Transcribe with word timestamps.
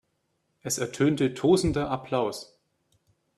Es 0.61 0.79
ertönte 0.79 1.35
tosender 1.35 1.91
Applaus. 1.91 2.59